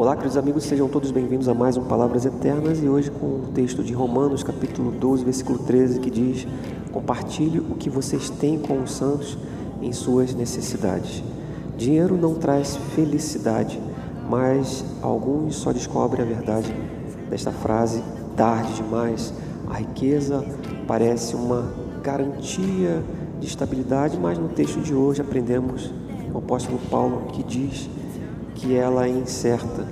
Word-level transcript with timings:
Olá, 0.00 0.16
queridos 0.16 0.38
amigos, 0.38 0.64
sejam 0.64 0.88
todos 0.88 1.10
bem-vindos 1.10 1.46
a 1.46 1.52
mais 1.52 1.76
um 1.76 1.84
Palavras 1.84 2.24
Eternas 2.24 2.82
e 2.82 2.88
hoje 2.88 3.10
com 3.10 3.26
o 3.26 3.50
texto 3.52 3.84
de 3.84 3.92
Romanos, 3.92 4.42
capítulo 4.42 4.90
12, 4.92 5.22
versículo 5.22 5.58
13, 5.58 6.00
que 6.00 6.08
diz: 6.08 6.46
Compartilhe 6.90 7.58
o 7.58 7.74
que 7.74 7.90
vocês 7.90 8.30
têm 8.30 8.58
com 8.58 8.82
os 8.82 8.92
santos 8.92 9.36
em 9.82 9.92
suas 9.92 10.34
necessidades. 10.34 11.22
Dinheiro 11.76 12.16
não 12.16 12.34
traz 12.34 12.76
felicidade, 12.94 13.78
mas 14.26 14.82
alguns 15.02 15.56
só 15.56 15.70
descobrem 15.70 16.24
a 16.24 16.26
verdade 16.26 16.74
desta 17.28 17.52
frase 17.52 18.02
tarde 18.34 18.72
demais. 18.72 19.34
A 19.68 19.74
riqueza 19.74 20.42
parece 20.86 21.36
uma 21.36 21.74
garantia 22.02 23.04
de 23.38 23.46
estabilidade, 23.46 24.18
mas 24.18 24.38
no 24.38 24.48
texto 24.48 24.80
de 24.80 24.94
hoje 24.94 25.20
aprendemos 25.20 25.92
o 26.32 26.38
apóstolo 26.38 26.80
Paulo 26.90 27.24
que 27.32 27.42
diz 27.42 27.86
que 28.60 28.74
ela 28.74 29.06
é 29.06 29.08
incerta. 29.08 29.86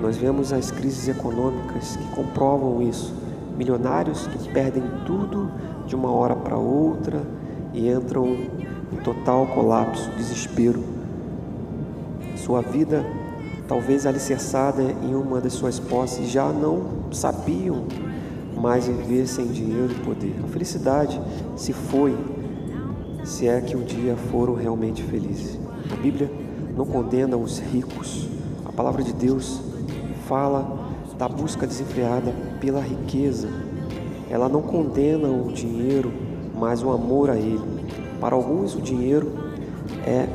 Nós 0.00 0.16
vemos 0.16 0.52
as 0.52 0.70
crises 0.70 1.08
econômicas 1.08 1.96
que 1.96 2.08
comprovam 2.08 2.82
isso. 2.82 3.14
Milionários 3.56 4.26
que 4.26 4.48
perdem 4.50 4.82
tudo 5.06 5.50
de 5.86 5.94
uma 5.94 6.10
hora 6.10 6.34
para 6.34 6.56
outra 6.56 7.22
e 7.72 7.88
entram 7.88 8.26
em 8.26 8.96
total 9.02 9.46
colapso, 9.46 10.10
desespero. 10.16 10.82
Sua 12.36 12.60
vida, 12.60 13.04
talvez 13.66 14.04
alicerçada 14.04 14.82
em 14.82 15.14
uma 15.14 15.40
das 15.40 15.54
suas 15.54 15.78
posses, 15.78 16.28
já 16.28 16.52
não 16.52 17.12
sabiam 17.12 17.84
mais 18.60 18.86
viver 18.86 19.26
sem 19.26 19.46
dinheiro 19.46 19.92
e 19.92 20.04
poder. 20.04 20.34
A 20.44 20.48
felicidade 20.48 21.20
se 21.56 21.72
foi, 21.72 22.16
se 23.24 23.46
é 23.46 23.60
que 23.60 23.76
um 23.76 23.82
dia 23.82 24.16
foram 24.30 24.54
realmente 24.54 25.02
felizes. 25.02 25.58
A 25.90 25.96
Bíblia 25.96 26.45
não 26.76 26.84
condena 26.84 27.36
os 27.36 27.58
ricos. 27.58 28.28
A 28.64 28.70
palavra 28.70 29.02
de 29.02 29.12
Deus 29.12 29.60
fala 30.28 30.86
da 31.16 31.26
busca 31.26 31.66
desenfreada 31.66 32.32
pela 32.60 32.80
riqueza. 32.80 33.48
Ela 34.28 34.48
não 34.48 34.60
condena 34.60 35.28
o 35.28 35.50
dinheiro, 35.50 36.12
mas 36.54 36.82
o 36.82 36.90
amor 36.90 37.30
a 37.30 37.36
ele. 37.36 37.64
Para 38.20 38.34
alguns, 38.34 38.74
o 38.74 38.82
dinheiro 38.82 39.32
é 40.04 40.28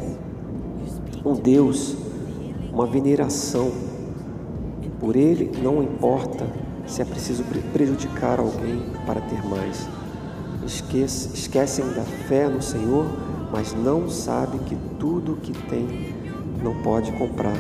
um 1.24 1.34
Deus, 1.34 1.96
uma 2.74 2.88
veneração. 2.88 3.72
Por 5.00 5.16
ele, 5.16 5.52
não 5.62 5.84
importa 5.84 6.48
se 6.88 7.02
é 7.02 7.06
preciso 7.06 7.44
prejudicar 7.72 8.40
alguém 8.40 8.84
para 9.06 9.22
ter 9.22 9.44
mais. 9.46 9.88
esquecem 10.66 11.86
da 11.94 12.04
fé 12.28 12.48
no 12.48 12.62
Senhor, 12.62 13.06
mas 13.52 13.74
não 13.74 14.10
sabem 14.10 14.60
que 14.62 14.76
tudo 15.00 15.38
que 15.42 15.52
tem 15.68 16.16
não 16.62 16.76
pode 16.76 17.12
comprar 17.14 17.56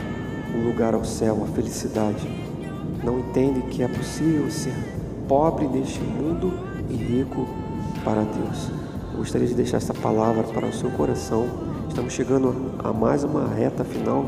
um 0.55 0.63
lugar 0.67 0.93
ao 0.93 1.03
céu, 1.03 1.43
a 1.43 1.53
felicidade. 1.53 2.27
Não 3.03 3.19
entende 3.19 3.61
que 3.63 3.81
é 3.81 3.87
possível 3.87 4.49
ser 4.51 4.73
pobre 5.27 5.67
neste 5.67 5.99
mundo 6.01 6.53
e 6.89 6.95
rico 6.95 7.47
para 8.03 8.21
Deus. 8.21 8.69
Eu 9.11 9.17
gostaria 9.17 9.47
de 9.47 9.53
deixar 9.53 9.77
essa 9.77 9.93
palavra 9.93 10.43
para 10.43 10.67
o 10.67 10.73
seu 10.73 10.89
coração. 10.91 11.47
Estamos 11.89 12.13
chegando 12.13 12.73
a 12.79 12.93
mais 12.93 13.23
uma 13.23 13.47
reta 13.47 13.83
final 13.83 14.25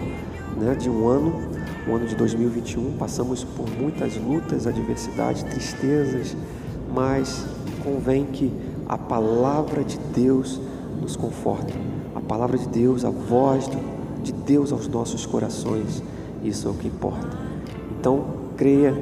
né, 0.58 0.76
de 0.76 0.90
um 0.90 1.08
ano, 1.08 1.34
o 1.88 1.96
ano 1.96 2.08
de 2.08 2.16
2021. 2.16 2.98
Passamos 2.98 3.44
por 3.44 3.70
muitas 3.70 4.18
lutas, 4.18 4.66
adversidades, 4.66 5.44
tristezas, 5.44 6.36
mas 6.94 7.46
convém 7.84 8.26
que 8.26 8.52
a 8.88 8.98
palavra 8.98 9.84
de 9.84 9.98
Deus 10.16 10.60
nos 11.02 11.16
conforte. 11.16 11.74
A 12.16 12.22
palavra 12.22 12.58
de 12.58 12.68
Deus, 12.68 13.06
a 13.06 13.10
voz 13.10 13.68
de 14.24 14.32
Deus 14.32 14.72
aos 14.72 14.88
nossos 14.88 15.26
corações. 15.26 16.02
Isso 16.44 16.68
é 16.68 16.72
o 16.72 16.74
que 16.74 16.88
importa. 16.88 17.38
Então, 18.00 18.26
creia 18.58 18.96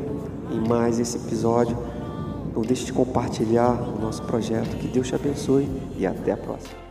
em 0.51 0.67
mais 0.67 0.99
esse 0.99 1.17
episódio. 1.17 1.77
Não 2.53 2.61
deixe 2.61 2.85
de 2.85 2.93
compartilhar 2.93 3.71
o 3.71 4.01
nosso 4.01 4.21
projeto. 4.23 4.77
Que 4.77 4.87
Deus 4.87 5.07
te 5.07 5.15
abençoe 5.15 5.69
e 5.97 6.05
até 6.05 6.33
a 6.33 6.37
próxima. 6.37 6.90